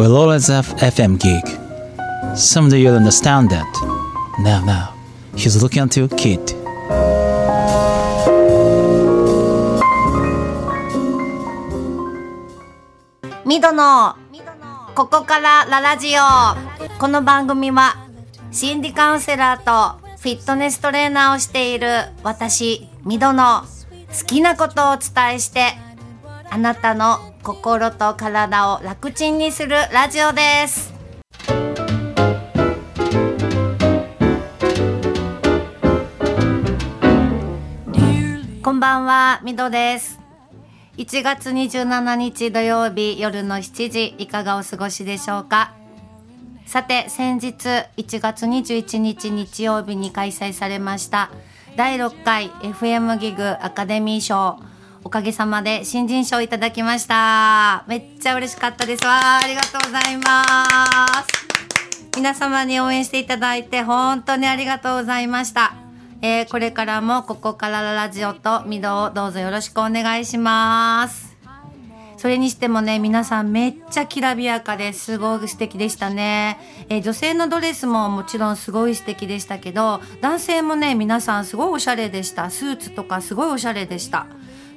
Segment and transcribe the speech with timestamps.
[0.00, 1.44] will always have FM gig.
[2.34, 3.70] Someday you'll understand that.
[4.38, 4.94] Now, now,
[5.36, 6.40] he's looking at you, kid.
[13.44, 14.16] ミドの
[14.94, 17.96] ここからララジオこの番組は
[18.52, 21.88] 心理カウンセラーとフィットネストレーナーをしている
[22.22, 23.62] 私ミドの
[24.18, 25.72] 好きなことをお伝えして
[26.48, 30.92] あなたの心と体を楽ちんにするラジオです。
[38.62, 40.20] こんばんはミドです。
[40.98, 45.72] 1月27日土曜日夜の7時いかがお過ごしでしょうか？
[46.66, 47.54] さて先日
[47.96, 51.30] 1月21日日曜日に開催されました
[51.74, 54.60] 第6回 FM ギグアカデミー賞
[55.02, 57.84] おかげさまで新人賞いただきました。
[57.88, 59.04] めっちゃ嬉しかったです。
[59.04, 60.64] わありがとうございま
[61.24, 61.40] す。
[62.16, 65.74] 皆様に応援していただいて本当にありがとうございました。
[66.22, 71.30] えーこれからもここからラジオとミドをどうぞよろしくお願いします。
[72.18, 76.58] それにしてもね皆さんめっちゃきらびやかですごく素敵でしたね、
[76.90, 82.50] えー女性のドレスももちろんすごい素敵でしたけど男性もね皆さんすごいおしゃれでした。
[82.50, 84.26] スーツとかすごいおしゃれでした。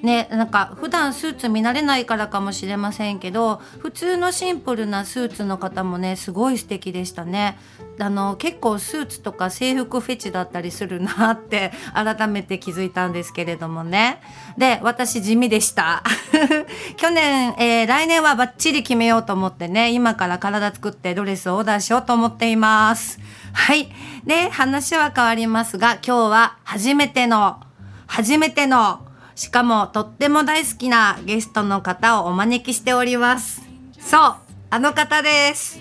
[0.03, 7.57] ね、なんか普段スーツ見慣れないからかもしれませんけど普通のシンプルなスーツの方もねすごい素敵でしたね。
[7.99, 14.19] あの結構スーツとか制服フェチだったりするなって改めて気づいたんですけれどもね。
[14.57, 16.03] で私地味でした。
[16.97, 23.21] 去年、えー来年はバッチリ決めようと思ってね今から体作ってドレスをオーダーしようと思っています。
[23.53, 23.89] はい。
[24.25, 27.61] で話は変わりますが今日は初めての
[28.07, 29.02] 初めての
[29.35, 33.61] しかもとっても大好きなゲストの方をお招きしております。
[33.99, 34.35] そう
[34.69, 35.79] あの方です。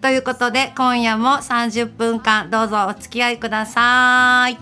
[0.00, 4.58] ということで今夜も30分間どうぞお付き合いください。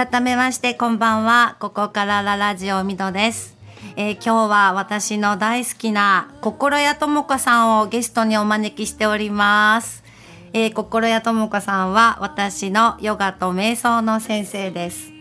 [0.00, 1.56] 改めましてこんばんは。
[1.60, 3.54] ここからララジオミドです、
[3.96, 10.02] えー今日は私の大好きな心谷智子さんをゲストにお招きしております、
[10.54, 15.12] えー心谷智子さんは私のヨガと瞑想の先生です。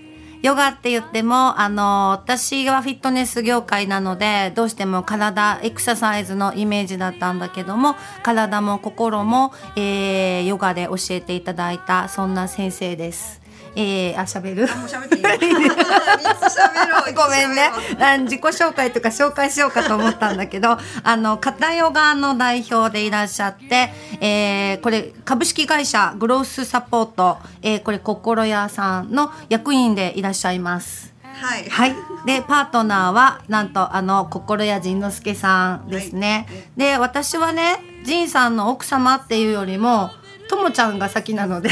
[0.41, 13.41] ヨガって言っても、あの、私はフィットネス業界なので、どうしても体、エクササイズのイメージだったんだけども、体も心も、えーヨガで教えていただいた、そんな先生です。
[13.75, 15.23] えー、あ、喋るもう喋っていい。
[17.13, 17.71] ごめんね。
[17.99, 31.13] あ自己紹介とか紹介しようかと思ったんだけど、あの、片ヨガの代表でいらっしゃって、えーこれ、株式会社グロースサポート、えーこれ、心屋さんの役員でいらっしゃいます。
[31.41, 31.69] はい。
[31.69, 31.95] はい。
[32.25, 36.47] で、パートナーは、なんと、あの、心谷仁之助さんですね。
[36.75, 40.11] で、私はね、仁さんの奥様っていうよりも、
[40.49, 41.69] ともちゃんが先なので、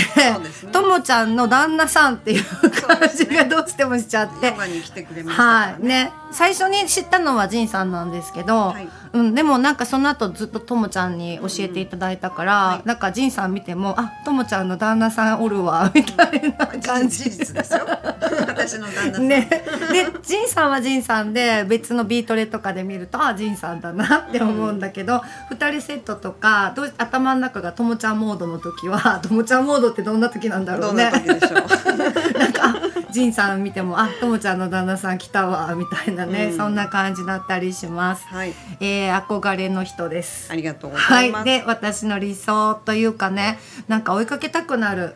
[0.71, 4.51] ともちゃんの旦那さんっていう感じがどうしてもしちゃって。
[4.51, 17.17] はい、ね、最初に知ったのは仁さんなんですけど、はいうん、でもなんかその後ずっとともちゃんに教えていただいたから、はいなんか仁さん見ても、あ、ともちゃんの旦那さんおるわみたいな感じ。
[17.23, 17.85] 事実ですよ。
[17.85, 19.27] 私の旦那さん。
[19.27, 19.49] ね、
[19.91, 31.05] で仁さんは仁さんで別のビートレとかで見るとあ仁さんだなって思うんだけど、二人セットとかどう頭の中がともちゃんモードの時は ともちゃんモードってどんな時なんだろどうんね。
[31.05, 31.97] な時でしょう。
[32.37, 32.75] なんかあ
[33.11, 38.25] 仁さん見てもあともちゃんの旦那さん来たわみたいなね、うんそんな感じだったりします。
[38.27, 38.53] はい。
[38.79, 40.55] えー、憧れの人ですあ。
[40.55, 41.45] りがとうござはいいます。
[41.45, 45.15] で私の理想というかねなんか追いかけたくなる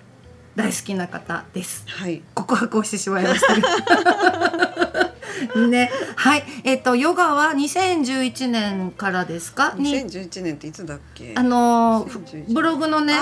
[0.56, 1.86] 大好きな方です。
[1.88, 2.22] はい。
[2.34, 3.56] 告白をしてしまいました。
[5.68, 9.74] ね、はい、えっ、とヨガは2011年からですか？
[9.78, 11.34] に2011年っていつだっけ？
[11.36, 13.14] あの2011ーブログのね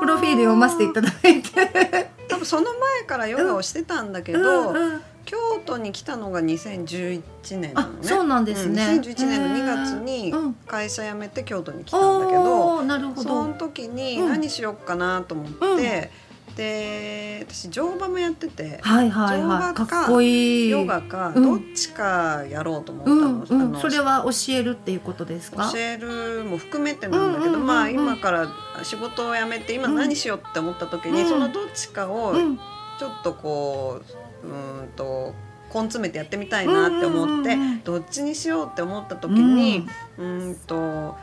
[0.00, 5.36] プロフィール読ませていただいて、多分その前からヨガをしてたんだけど、うんうん京
[5.66, 7.22] 都に来たのが2011
[7.58, 7.98] 年なのね。
[8.02, 8.82] あそうなんですね。
[8.94, 10.32] うん2011年の2月に
[10.66, 13.54] 会社辞めて京都に来たんだけど、なるほそどの。
[13.54, 14.28] 時にうん。
[14.30, 16.10] 何しよっかなと思って、
[16.56, 20.22] で私乗馬もやってて、はいはい乗はい、馬か。
[20.22, 21.42] ヨガかうん。
[21.42, 23.28] どっちかやろうと思ったうの。
[23.28, 25.70] んうん、あのそれは教えるっていうことですか？
[25.70, 27.66] 教えるも含めてなんだけど、うんうんうんうん。
[27.66, 28.48] まあ今から
[28.82, 31.28] 仕事を辞めて今何しようって思った時に、うん。
[31.28, 32.58] そのどっちかをうん。
[32.98, 35.34] ちょっとこううーんと
[35.72, 39.86] 根詰めてやってみたいなって思って、どっちにしようって思った時に、
[40.16, 41.16] うーんと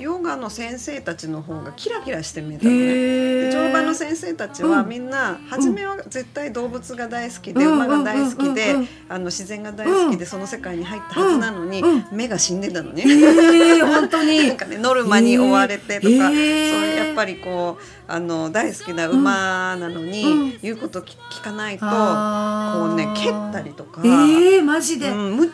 [0.00, 2.78] ヨガの先生たちの方がキラキラして見えたのね。
[2.78, 4.88] で乗馬の先生たちはうん。
[4.88, 7.74] みんな初めは絶対動物が大好きでうん。
[7.74, 8.76] 馬が大好きでうん。
[8.76, 8.80] うん。
[8.80, 8.88] うん。
[9.08, 12.06] あの自然が大好きでその世界に入ったはずなのにうん。
[12.12, 13.04] 目が死んでたのね。
[13.06, 14.38] ええ本当に。
[14.48, 20.58] なんかねノルマに追われてとか、そうやっぱりこうあの大好きな馬なのに、うん。
[20.62, 24.00] 言うこと聞聞かないと、こうね蹴ったりとか。
[24.04, 25.52] ええマジで、うん、む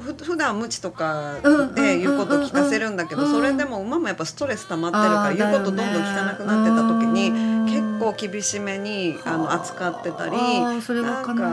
[0.00, 9.40] ふ普段無知とかうんで言うこと聞かせるんだけど、うんそれでも馬もやっぱストレス溜まってるから言うことどんどん聞かなくなってた時にうん結構厳しめにあ。
[9.40, 10.84] の扱ってたりなんか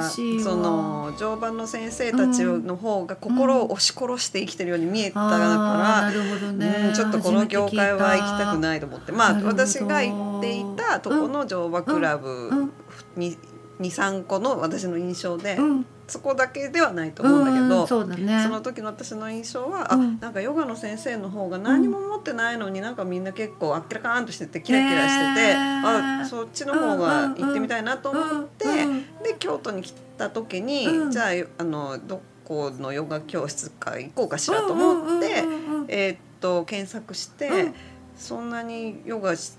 [0.10, 6.10] その乗馬の先生たちの方が心を押し殺して生きてるように見えたから。
[6.10, 6.94] うん。
[6.94, 9.12] ちょっとこの業界は行きたくいないと思って。
[9.12, 12.72] まあ私が行っていたとこの乗馬クラブうん。
[13.16, 13.38] に
[13.80, 15.86] 23個の私の印象で、うん。
[16.08, 18.42] そこだけではないと思うんだけど、うんそね。
[18.42, 20.18] その時の私の印象は、うん。
[20.20, 31.12] あなんかヨガの先生の方が何も持ってないのになんかみんな結構あっけらかーんとしててキラキラしてて、あそっちの方が行ってみたいなと思って、うんうんで京都に来た時に、うん。
[31.12, 35.86] じゃああのどこのヨガ教室か行こうかしらと思って、うんうんうんうん。
[35.90, 37.74] えーっと検索して、うん。
[38.16, 39.58] そんなにヨガし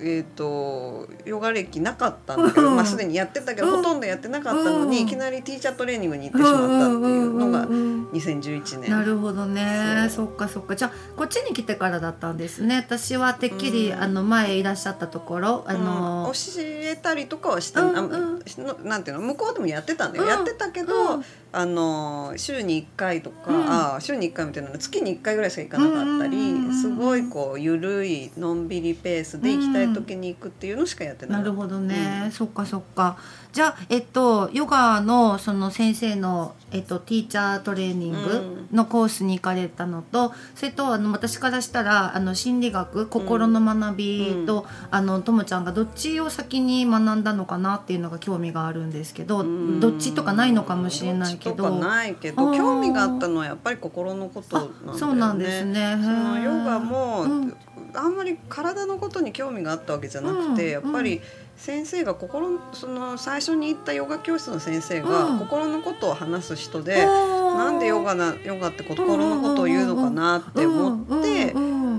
[0.00, 2.76] えー、とヨガ歴なかったんだけど、うん。
[2.76, 3.76] まあ、すでにやってたけど、うん。
[3.76, 5.04] ほとんどやってなかったのに、うん。
[5.04, 8.90] いきなりティーチャートレーニングに行ってしまったっていうのがうんうんうんうん2011年。
[8.90, 10.08] なるほどね。
[10.08, 10.76] そそっかそっか。
[10.76, 12.76] じゃあこっちに来てからだったんですね。
[12.76, 14.02] 私はてっきり、うん。
[14.02, 15.84] あの前いらっしゃったところあうん。
[15.84, 18.42] の、教えたりとかはした、うん
[18.84, 20.30] なんていうの向こうでもやってたんだよ、うん。
[20.30, 21.24] やってたけど、うん。
[21.54, 23.64] あの週に1回とか、うん。
[23.68, 31.42] あ週に1回みたいなの月に1回ぐらいしか行かなかったり、すごいこう緩いのんびりペースで行きたい時に行くっていうのしかやってなない。
[31.42, 33.18] かったるほどね、そっかそっか
[33.52, 49.80] じゃあえっとヨガのその先生の、えっと、ティーチャートレーニングのコースに行かれたのと、それとあの私からしたらあの心理学心の学びと、あのともちゃんがどっちを先に学んだのかなっていうのが興味があるんですけど、うん。
[49.80, 51.78] どっちとかないのかもしれないけど。
[51.78, 52.56] ないけあどー。
[52.56, 54.92] 興味があったのはやっぱり心のことなんだよね。
[54.94, 55.98] あそうなんですね。
[56.00, 57.56] そのヨガも、うん。
[57.94, 60.70] あんまり体のことに興味があったわけじゃなくて、うん。
[60.70, 61.20] やっぱり
[61.56, 65.38] 先生が心その最初に行ったヨガ教室の先生が、うん。
[65.38, 71.54] 心のことを話す人で、ななんでヨガなヨガって心のことを言うのかなって思って、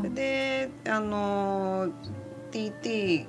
[0.10, 1.90] であの
[2.52, 3.26] TT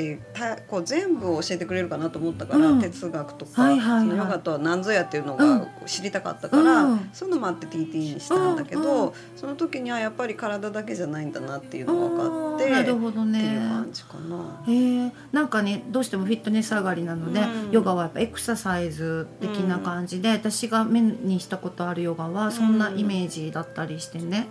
[0.00, 2.80] ってたこう全部を教えてくれるかなと思ったから、うん。
[2.80, 4.08] 哲学とか、はいはいはい。
[4.08, 5.60] そのヨガとは何ぞやっていうのうん。
[5.60, 7.10] が知りたかったから、うん。
[7.12, 13.54] そういうのもあって TT にしたんだけど、うんその時にはやっぱり体だけじゃないんだなっていうのが分かってなるほどってね。
[13.54, 14.62] いう感じかな。
[14.66, 17.70] へえなんかねどうしてもフィットネス上がりなので、うん。
[17.70, 24.46] ヨガはやっぱエクササイズ的な感じで、私が目にしたことあるヨガはそんなイメージだったりしてね、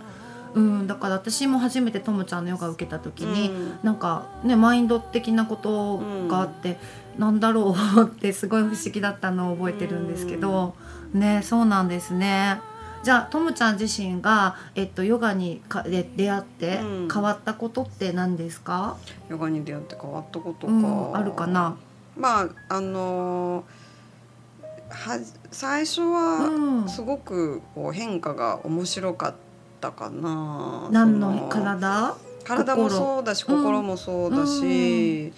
[0.54, 3.78] うんだから私も初めてともちゃんのヨガを受けた時に、うん。
[3.82, 5.98] なんかねマインド的なこと
[6.28, 6.78] があって、
[7.18, 10.74] なんだろうってすごい不思議だったのを覚えてるんですけど、
[11.12, 12.60] ねそうなんですね。
[13.02, 17.08] じゃあともちゃん自身が、えっと、ヨガにかで出会ってうん。
[17.10, 18.96] 変わったことって何ですか、
[19.28, 21.76] ヨガに出会って変わったことか、うん、あるかな？
[22.16, 23.64] まああのー
[24.90, 25.20] は
[25.52, 26.82] 最初うん。
[26.82, 29.38] はすごくこう変化が面白かった
[29.92, 30.88] かな。
[30.90, 32.14] 何の体？
[32.44, 33.58] 体もそうだし心。
[33.58, 35.32] 心もそうだし、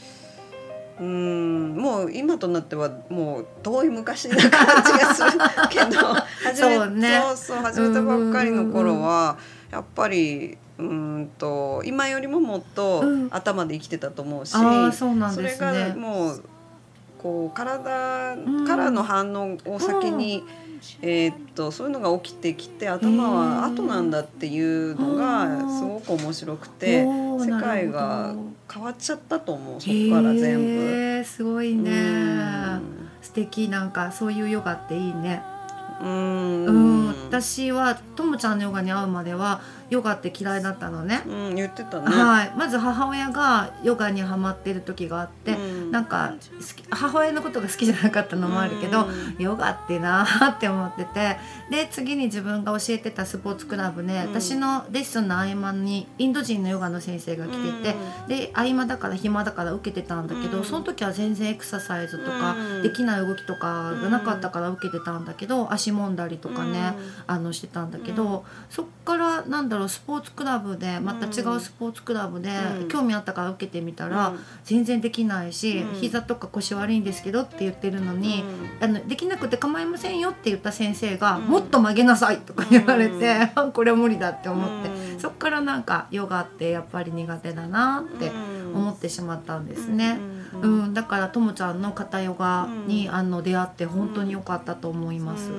[1.01, 4.51] うん、もう今となってはもう遠い昔な感
[4.85, 5.31] じがする
[5.71, 5.99] けど
[6.45, 7.21] 始めそうね。
[7.25, 9.37] そうそう始めたばっかりの頃は
[9.71, 13.29] やっぱりうんと今よりももっとうん。
[13.31, 15.95] 頭で生きてたと思うし、ああそうなんそれがね。
[15.95, 16.43] もう
[17.23, 20.45] こう体からの反応を先に、
[21.01, 28.35] えーっとそういうのが起きてきて頭は後なんだっていうのがすごく面白くて世界なが
[28.73, 30.71] 変わっちゃったと思うそこから全部。
[30.71, 31.91] へーすごいね。
[31.91, 33.09] うん。
[33.21, 33.69] 素敵。
[33.69, 35.43] なんかそういうヨガっていいね。
[36.01, 36.65] うん。
[36.65, 37.09] うん。
[37.29, 39.61] 私はともちゃんのヨガに会うまでは
[39.93, 41.23] ヨガって嫌いだったのね。
[41.27, 42.07] うん言ってたね。
[42.07, 42.53] はい。
[42.57, 45.91] まず母親がヨガにハマってる時があってうん。
[45.91, 49.37] なんか好き母親のことが好きじゃなかったのもあるけどうん。
[49.39, 51.37] ヨガってなーって思ってて
[51.71, 54.19] で次に自分が教えてたスポーツクラブで、うん。
[54.31, 57.51] 私のレッスンの合間にインド人のヨガの先生が来
[57.83, 57.97] てて、
[58.29, 60.65] で合間だから暇だから受けてたんだけど、うん。
[60.65, 62.83] その時は全然エクササイズとか、うん。
[62.83, 66.95] できない動きとかがなかったから受けてたんだけど足もんだりとかね、
[67.27, 72.89] あのしてたんだけど、そっからなんだろうスポーツクラブでまた違うスポーツクラブでうん。
[72.89, 74.39] 興味あったから受けてみたら、うん。
[74.65, 76.01] 全然できないし、うん。
[76.01, 78.45] 膝とか腰悪いんですけどって言ってるのに、
[78.81, 81.45] あのできなくて構いませんよって言った先生が、うん。
[81.45, 85.21] もっと曲げなさいとか言われて、 これは無理だって思って、うん。
[85.21, 88.31] そっからなんかヨガってやっぱり苦手だなって
[88.75, 90.19] 思ってしまったんですね。
[90.63, 93.15] ううんん、だからともちゃんの肩ヨガに、うん。
[93.15, 95.51] あの出会って本当に良かったと思います。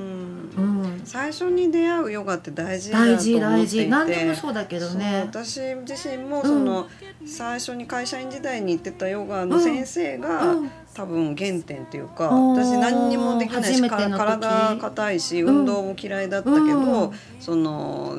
[1.03, 1.07] ううん。
[1.07, 3.33] ん、最初に出会うヨガって大事だと思大っていて。
[3.33, 3.89] 事大事。
[3.89, 5.23] 何でもそうだけどね。
[5.27, 6.87] 私自身もその、
[7.25, 10.71] 最初に会社員時代に行ってたヨガの先生が、うん。
[10.93, 15.57] 多分原点っていうか私何にもできないし体硬いしうん。
[15.59, 17.11] 運動も嫌いだったけど、うん。
[17.39, 18.17] その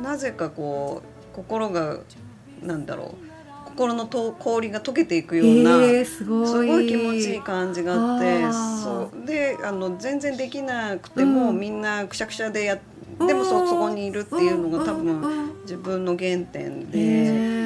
[0.00, 1.98] なぜかこう心が
[2.62, 3.25] なんだろう
[3.76, 5.76] 心のと氷が溶けていくような。
[5.84, 6.86] えー、すごい。
[6.88, 9.26] 気持ちいい感じがあってそう。
[9.26, 11.60] であの全然できなくても、うん。
[11.60, 12.78] みんなくしゃくしゃでや
[13.18, 16.98] でもそそこにいるっていうのが多分自分の原点で。
[16.98, 17.56] へー。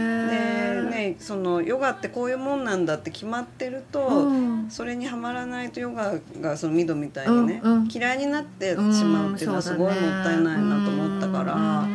[0.84, 4.66] でね、そのヨガってこういうもんなんだって決まってると、うん。
[4.68, 7.88] それにはまらないとヨガがそのミドみたいにね、うんうん。
[7.88, 11.86] 嫌いになってしまうっていうのはすごいもったいないなと思ったから、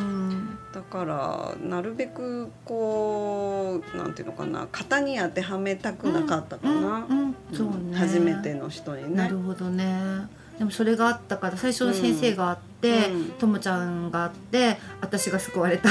[0.90, 7.96] からなるべくこうなんていうのかな型に当てはめたくなかったかな、うんうんそうね。
[7.96, 9.16] 初めての人にね。
[9.16, 10.28] なるほどね
[10.58, 13.30] でもそれがあったから最初の先生があって、うん。
[13.32, 15.90] ともちゃんがあって私が救われた。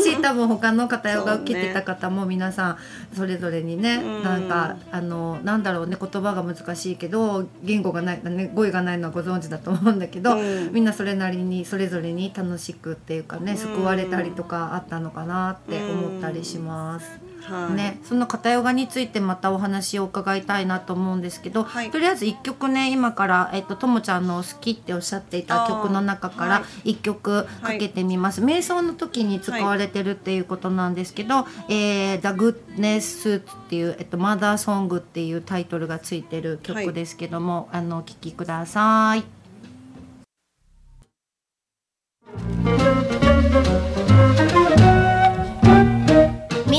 [0.00, 2.78] し多分他の方が受けてた方も皆さん
[3.14, 10.72] それぞれにね、うんなんかあのなんだろうね言葉が難しいけど言語がない、ね、語彙がないのはご存知だと思うんだけど、うん。
[10.72, 17.31] みんなそれなりにそれぞれに楽しくっていうかね救われたりとかあったのかなって思ったりします。
[17.44, 17.74] はい。
[17.74, 21.90] ね、その片ヨガについてまたお話を伺いたいなと思うんですけど、はい。
[21.90, 26.90] とりあえず一曲ね今から、えっと、ともちゃんの好きっておっしゃっていた曲の中からあーはい。
[26.92, 39.41] 一曲かけてみます、瞑想の時に使われてるっていうことなんですけど「えー、The Goodness Suits」っていう、えっと「マザーソング」っていうタイトルがついてる曲ですけども、あのお聴きください。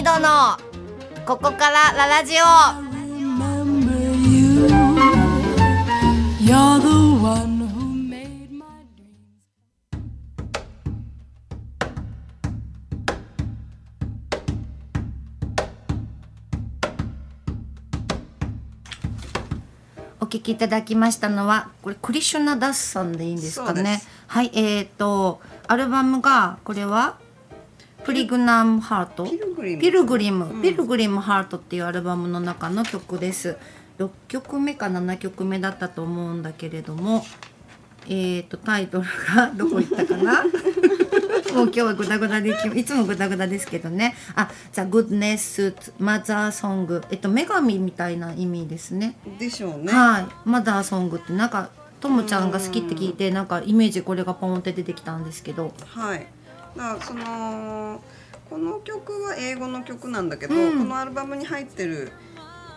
[0.04, 0.58] ミドの
[1.26, 2.44] ここからララジオ.
[20.20, 24.02] お聞きいただきましたのはこれクリシュナダスさんでいいんですかね？
[24.28, 27.18] はいえっ、とアルバムがこれは
[28.06, 30.62] プリグナムハートピルグリムピルグリム、うん。
[30.62, 33.58] ピルグリムハートっていうアルバムの中の曲です。
[34.00, 37.24] 6曲目か7曲目だったと思うんだけれども
[38.10, 39.06] えっ、とタイトル
[39.36, 40.44] が どこ行ったかな？
[41.54, 44.16] もう今日はグダグダでいつもグダグダですけどね。
[44.36, 49.16] あ「The Goodness Suits Mother Song」えっと女神みたいな意味ですね。
[49.40, 49.94] でしょうね。
[49.94, 51.70] はい、マダーソングってなんか
[52.02, 56.28] ともちゃんが好きって聞いてなんかイメージこれがポンって出てきたんですけど、はい。
[56.76, 58.02] だその
[58.50, 60.80] この曲は英語の曲なんだけど、うん。
[60.80, 62.12] このアルバムに入ってる、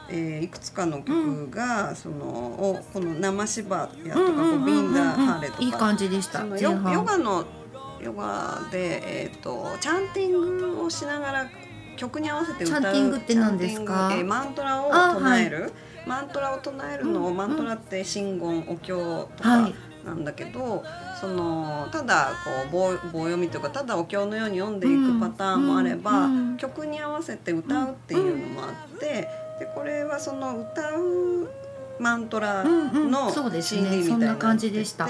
[0.08, 6.44] えーいくつかの曲が、そのおこの生芝やとか、ビンダハーレとかいい感じでした。
[6.46, 7.44] ヨヨガの
[8.00, 11.46] ヨガでえっ、とチャンティングをしながら
[11.96, 14.10] 曲に合わせて歌うチャンティングって何ですか？
[14.12, 15.72] えーマントラをあ唱える、
[16.06, 19.74] マントラを唱えるのを、うんマントラって真言お経とか、はい
[20.06, 20.84] なんだけど
[21.20, 29.06] そのただこう棒棒読みというかただお経のように読んでいくパターンもあれば、曲に合わせて歌うっていうのもあって
[29.58, 31.50] でこれはその歌う
[31.98, 33.96] マントラの CD ね。
[33.98, 35.08] みたいになな感じでした。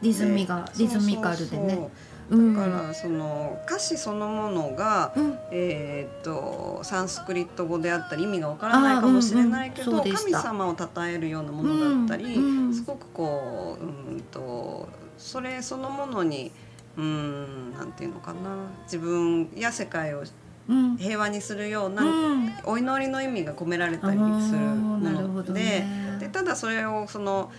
[0.00, 1.74] リズミがリズミカルでね。
[1.74, 1.90] そううん
[2.30, 5.38] だからその歌詞そのものが、うん。
[5.52, 12.74] えーっとサンスクリット語であったり意味がわからないかもしれないけど、あうんうん神様を称えるようなものだったり、うんうん。
[12.74, 16.50] すごくこううんとそれそのものに
[16.96, 18.38] うんなんていうのかな。
[18.84, 20.24] 自分や世界を
[20.68, 20.96] うん。
[20.96, 22.52] 平和にするような、うん。
[22.64, 26.16] お祈りの意味が込められたりするもなるほどので,、ね。
[26.18, 27.52] でただそれをその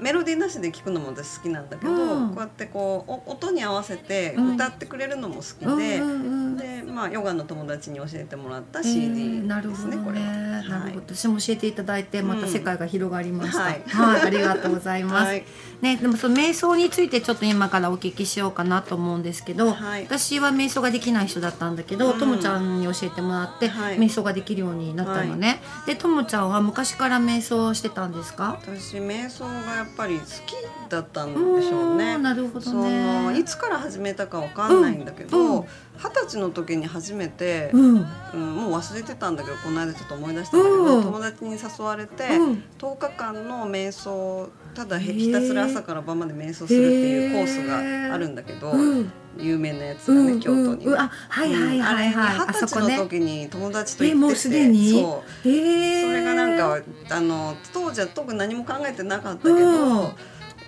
[0.00, 5.98] メロディーなしで聞くのも私好きなんだけど、うんこうやってこうお音に合わせてうん歌ってくれるのも好きで。
[5.98, 10.26] うんうんうんででまあヨガの友達に教えてもらったえ CD ーなるですね、ほどこれは。
[10.26, 11.14] はいるほど。
[11.14, 13.58] 私も教えていただいてまた世界が広がりました。
[13.58, 15.26] うんは、はいいありがとうございます。
[15.26, 15.44] はい
[15.82, 25.60] ね、でもその瞑想についてちょっと今からお聞きしようかなと思うんですけど、はい私は瞑想ができない人だったんだけど、うんともちゃんに教えてもらって、はい瞑想ができるようになったのね。
[25.86, 28.58] で、ともちゃんは昔から瞑想をしてたんですか？
[28.62, 30.54] 私瞑想がやっぱり好き
[30.88, 32.16] だったんでしょうね。
[32.16, 33.38] んなるほどそのね。
[33.38, 35.66] いつから始めたかわかんないんだけうんうんど
[35.98, 38.06] 二十、歳の時に初めて、うん。
[38.34, 49.12] うんもう忘れてたんだけどこの間ちょっと思い出したんだけど、うん友達に誘われて、うん10日間の瞑想ただひたすら朝から晩まで瞑想するっていうコースがあるんだけど、うん。
[49.38, 50.86] 有名なやつがね、うん京都に。
[50.86, 52.36] うんあ、はいはいはいはい。
[52.36, 52.96] うんあれに二十歳のあそこね。
[52.96, 54.90] 時に友達と行ってて、えもうすでに？
[54.90, 56.02] そうへえ。
[56.02, 56.80] それがなんか
[57.10, 60.08] あの当時は特に何も考えてなかったけど、うん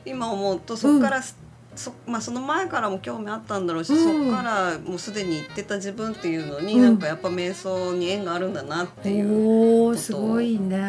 [0.07, 1.23] 今思うとそこから、
[1.77, 10.81] そまあ、その前からも興味あったんだろうし、うんそこからもうすでに行ってた自分っていうのに、うんなんかやっぱ瞑想に縁があるんだなっていうおお、すごいね。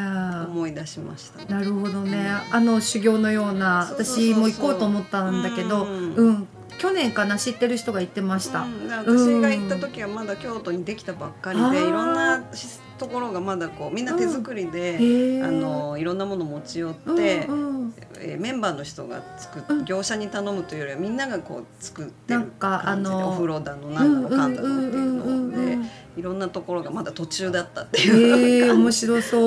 [0.48, 1.46] 思い出しましたね。
[1.50, 2.26] なるほどね。
[2.52, 6.48] あの修行のような私も行こうと思ったんだけど、うんうん、
[6.82, 8.62] 去年かな知ってる人が言ってました。
[8.64, 15.44] うん、で私が行った時はまだ京都にできたばっかりで、いろんなしところがまだこうみんな手作りで、へえ。
[15.44, 17.94] あのいろんなもの持ち寄っうんて、うん。
[18.20, 19.86] えーメンバーの人が作っ、うん。
[19.86, 28.82] 業者に頼むというよりはみんながこう作ってるなんか感じであのお風呂だのなんだのかんだのっていうのでいろんなところがまだ途中だったっていうへえ、感じ。
[28.82, 29.44] 面白そう。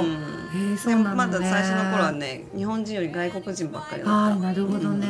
[0.00, 1.16] うんへえ、そうでなのね。
[1.16, 4.12] まだ最初の頃はね日本人より外国人ばっかりだった。
[4.12, 5.06] ああなるほどね、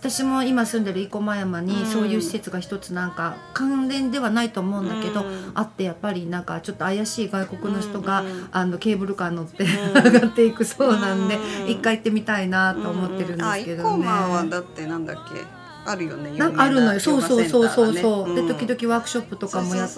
[0.00, 1.86] 私も今住んでる生駒山にうん。
[1.86, 5.52] そういう施設が一つなんか関連ではないと思うんだけど、うん。
[5.54, 9.70] あってやっぱりなんかちょっと怪しい外国の人が、うんあのケーブルカー乗って、うん。
[10.12, 11.70] 上がっていくそうなんで、うん。
[11.70, 14.06] 一回行ってみたいなと思ってるんですけどね。
[14.06, 15.59] あ生駒はだってなんだっけ？
[15.86, 19.96] あるよねあるのよ、そうそうそうそうそう、で時々ワークショップとかもやって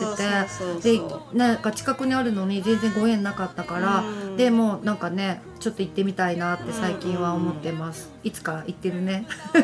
[0.82, 0.96] て。
[0.96, 1.00] で
[1.32, 4.36] なんか近くにあるのに全然ご縁なかったから、うん。
[4.36, 9.26] でもうなんかねちょっと行ってみたいなって最近は思ってます、いつか行ってるね。
[9.54, 9.62] うん。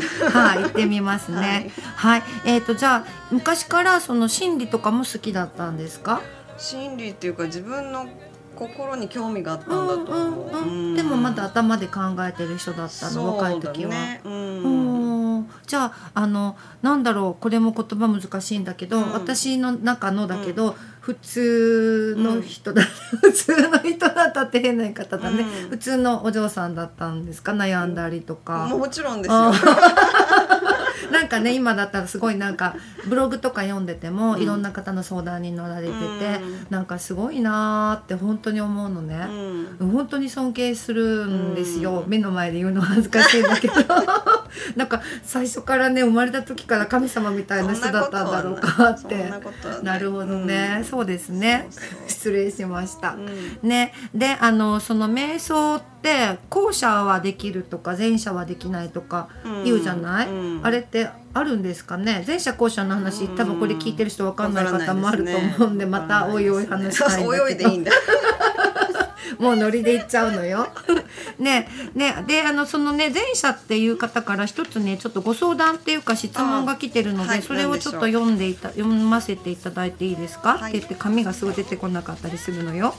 [0.30, 1.70] はい行ってみますね。
[1.96, 6.20] はい、えっ、とじゃあ昔からその心理とかも好きだったんですか？
[6.56, 8.06] 心理っていうか自分の
[8.54, 13.36] 心に興味があったんだと思う、うんうんでもまだ頭で考えてる人だったの？
[13.36, 13.90] 若い時は。
[13.90, 14.93] ねうん
[15.48, 19.12] うんじゃああのなんだろうこれも言葉難しいんだけど、うん。
[19.12, 22.82] 私の中のだけど、普通の人だ、
[23.20, 25.70] 普通の人だったって変な言い方だね、うん。
[25.70, 27.52] 普通のお嬢さんだったんですか？
[27.52, 28.66] 悩んだりとか。
[28.66, 29.34] もちろんですよ。
[29.34, 29.52] あ。
[31.24, 32.76] なんかね今だったらすごいなんか
[33.08, 34.42] ブログとか読んでても、うん。
[34.42, 36.66] いろんな方の相談に乗られてて、うん。
[36.68, 39.26] なんかすごいなーって本当に思うのね。
[39.80, 39.90] うん。
[39.92, 42.10] 本当に尊敬するんですよ、うん。
[42.10, 43.74] 目の前で言うのは恥ずかしいんだけど。
[44.76, 49.32] なんか最初からね生まれた時から神様みたいな人だったんだろうかって。
[49.82, 51.68] なるほどね、そうですね。
[52.06, 53.68] 失礼しました、うん。
[53.68, 53.94] ね。
[54.14, 55.93] であのその瞑想って
[56.50, 59.28] 後者はできるとか前者はできないとか
[59.64, 60.60] 言うじゃない、うん。
[60.62, 62.24] あれってあるんですかね？
[62.26, 63.36] 前者後者の話、うん。
[63.36, 67.70] 多分これ聞いてる人わかんない方もあると思うんでまたおいおい話したいんだけど
[69.44, 70.68] もうノリで言っちゃうのよ。
[71.38, 82.94] ねねであのそのね前者っていう方から一つねちょっとご相談っていうか質問が来てるので、あはいそれをちょっと読んでいた読ませていただいていいですか、はいって言って紙がすぐ出てこなかったりするのよ。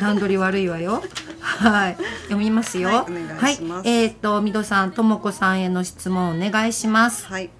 [0.00, 1.02] 段取り悪いわよ。
[1.40, 2.88] はい読みますよ。
[2.88, 3.06] は
[3.50, 7.26] いはいえっ、とみどさんともこさんへの質問お願いします。
[7.26, 7.50] はい。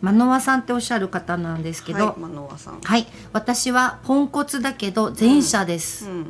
[0.00, 1.98] マノワさんっておっしゃる方なんですけど。
[1.98, 2.82] はい。
[2.84, 6.06] はい、私はポンコツだけど前者です。
[6.06, 6.26] うん。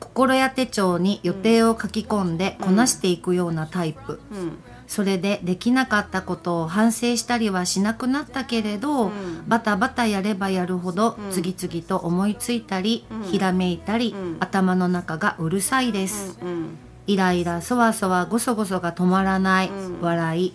[0.00, 4.58] 心や手帳に予定を書き込んでこなしていくようなタイプ、うん。
[4.88, 9.44] それでできなかったことを反省したりはしなくなったけれど、うん。
[9.46, 11.30] バタバタやればやるほどうん。
[11.30, 13.22] 次々と思いついたり、うん。
[13.22, 14.36] ひらめいたり、うん。
[14.40, 16.78] 頭の中がうるさいです、うん。
[17.06, 20.00] イライラそわそわごそごそが止まらない、うん。
[20.00, 20.54] 笑い。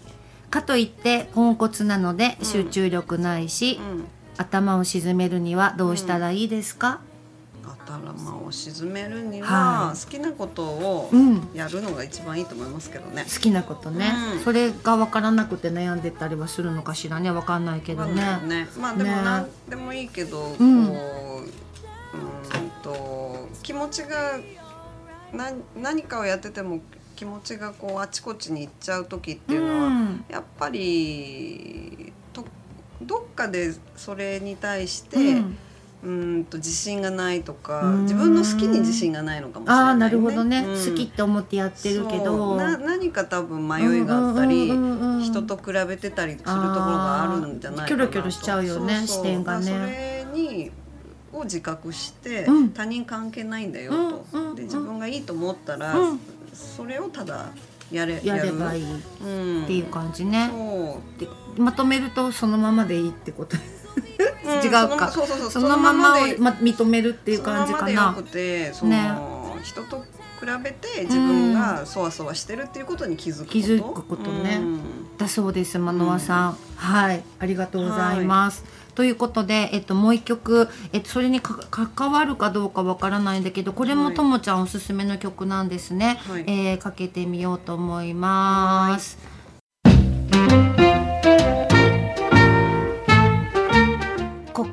[0.50, 4.06] かといってポンコツなので集中力ないし、うん。
[4.38, 7.00] 頭を沈めるにはどうしたらいいですか、
[7.72, 9.98] 頭を沈めるにははい。
[9.98, 11.50] 好きなことをうん。
[11.54, 13.24] やるのが一番いいと思いますけどね。
[13.24, 14.44] 好きなことね、うん。
[14.44, 17.32] それが分からなくて悩んでたりはするのかしらね。
[17.32, 18.40] 分かんないけどね。
[18.48, 18.68] ね。
[18.80, 19.22] まあでもね。
[19.24, 21.50] 何でもいいけど、こう、ううんん、
[22.84, 24.40] と気持ちが
[25.34, 26.80] な何かをやってても
[27.16, 30.26] 気持ちがこうあちこちに行っちゃう時っていうのは、ん。
[30.30, 32.46] やっぱりと
[33.02, 35.58] どっかでそれに対して、うん
[36.06, 38.02] うーんと自信がないとかうん。
[38.04, 40.92] 自分の好きに自信がないのかもしれない、ね、ああなるほどね、うん。
[40.92, 42.58] 好きって思ってやってるけそどう。
[42.58, 47.88] な何か多分迷いがあったり、うんうん人と比べてたりするところがあるんじゃないかなと。
[47.88, 49.72] キョロキョロしちゃうよね視点がね。
[49.72, 50.72] まあそれに
[51.34, 52.70] を自覚して、うん。
[52.70, 53.92] 他人関係ないんだよ
[54.32, 56.20] と、で自分がいいと思ったら、うん。
[56.54, 57.48] それをただ
[57.92, 61.20] やれやればいい、いっうん、ていう感じね、そう。
[61.20, 63.58] でまとめるとそのままでいいってこと。
[63.58, 63.75] うん
[64.18, 65.12] 違うか。
[65.12, 66.38] そのままをで。
[66.38, 67.88] ま認めるっていう感じかな。
[67.88, 70.06] そのままでよくてその、ね人と
[70.40, 73.52] 比べて自分がそわそわしてるっていうことに気づくこと？
[73.52, 74.58] 気づくことね。
[74.62, 75.18] うん。
[75.18, 77.24] だそうですマノワさん、はい。
[77.40, 84.14] ありがとうございます、ということで、えっと、もう一曲、えっと、それにか関わるかどうかわからないんだけどこれもはい。
[84.14, 86.44] ともちゃんおすすめの曲なんですね、はい。
[86.46, 89.18] えーかけてみようと思います。
[89.18, 89.24] こ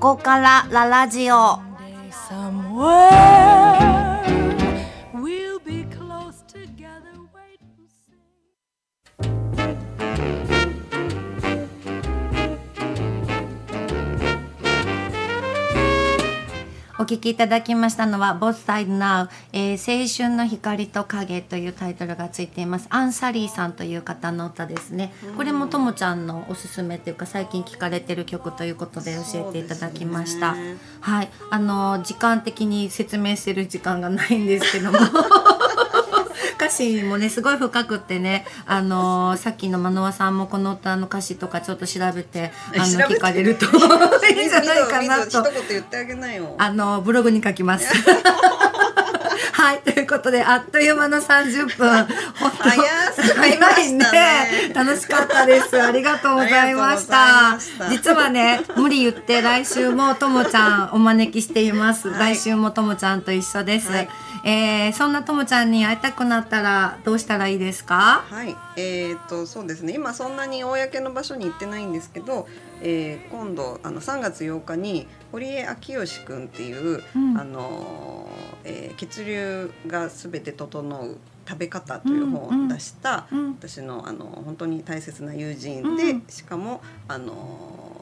[0.02, 1.60] こからララジオ。
[17.02, 22.86] お聞きいただきましたのは「Both Side Now、えー青春の光と影」というタイトルがついています。
[22.90, 25.12] アンサリーさんという方の歌ですね。
[25.36, 31.28] これもともちゃんのおすすめというか最近聴かれてる曲ということで教えていただきました、ねはい。
[31.50, 34.98] あの時間的に説明してる時間がないんですけども
[36.56, 43.68] 歌詞もねすごい深くってねあのさっきのマノワさんもこの歌の歌詞とかちょっと調べてあの聞かれるとい
[44.42, 45.28] いんじゃないかなと。
[45.28, 46.54] 一言言ってあげないよ。
[46.58, 47.92] あのブログに書きます。
[49.52, 52.06] はいということであっという間の30分。
[52.34, 54.72] 本当早いね。
[54.74, 55.80] 楽しかったです。
[55.80, 57.58] ありがとうございました。
[57.60, 57.88] した。
[57.88, 62.34] 実はね無理言って来週もともちゃんお招きしています、はい。
[62.34, 64.08] 来週もともちゃんと一緒です、はい
[64.44, 68.24] えーそんなともちゃんに会いたくなったらどうしたらいいですか？
[68.28, 69.92] はい、えー、とそうですね。
[69.94, 72.48] 今そんなに公の場所に行ってないんですけど、
[72.80, 77.38] えー今度あの3月8日に堀江昭義くんっていう、うん。
[77.38, 81.16] あのーえー血流がすべて整う
[81.48, 83.56] 食べ方という本を出した、うんうん。
[83.58, 86.24] 私のあの本当に大切な友人で、うん。
[86.28, 87.32] しかもあの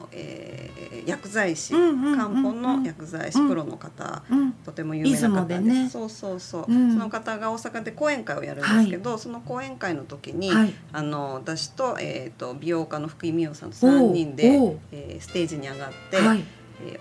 [0.11, 4.51] えー薬剤師、漢方の薬剤師プロの方、うん。
[4.51, 5.89] とても有名な方でね。
[5.89, 6.93] そうそうそう、うん。
[6.93, 10.73] その方が大阪で講演会をやるんですけど、その講演会の時に、はい。
[10.91, 14.45] あの私と,、えー、と美容家の福井美代さんと3人で
[14.91, 16.17] えーステージに上がって、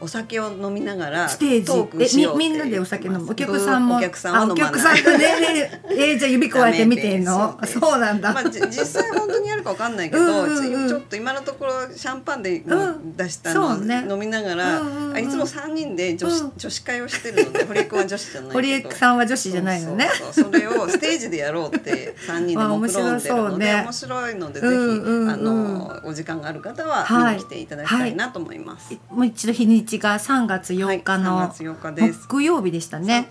[0.01, 1.67] お酒を飲みながらステージ。
[1.67, 1.89] ト
[2.37, 3.31] みみんなでお酒飲む。
[3.31, 4.65] お客さんもお客さんは飲まない。
[4.65, 7.59] あお客さんとねねえー じゃあ指こうやって見てんの？
[7.67, 10.47] そうなんだ、まあ、じ実際本当にやるかわかんないけどう
[10.85, 13.17] んちょっと今のところシャンパンでうん。
[13.17, 14.07] 出したのうね。
[14.09, 16.53] 飲みながら、うんうんうんあいつも3人で女子,、うん。
[16.57, 20.09] 女子会をしてるので堀江君は女子じゃない堀江さんは女子じゃないのね。
[20.13, 27.35] そうそれをステージでやろうって3人であ目論んでるので面面白白いのでぜひ、あのお時間がある方ははい。
[27.37, 28.97] 見に来ていただきたいなと思います。
[29.11, 32.27] もう一度日にちが3月8日の、はい3月8日です。
[32.29, 33.29] 木曜日でしたね。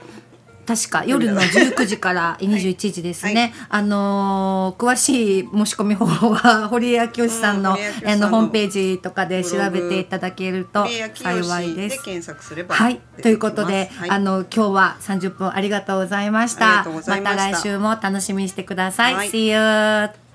[0.69, 3.53] 確か夜の19時から21時ですね。
[3.69, 11.89] あのー詳しい申し込み方法は堀江明義さんの,、うんののホームページとかで調べていただけると幸いで。
[11.89, 16.85] です検索すればはい、ということで、はいあの今日は30分ありがとうございました。
[16.85, 19.15] また来週も楽しみにしてください。
[19.15, 20.28] はい See you!